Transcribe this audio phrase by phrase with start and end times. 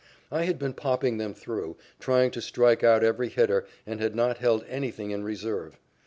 [0.31, 4.39] I had been popping them through, trying to strike out every hitter and had not
[4.39, 5.77] held anything in reserve.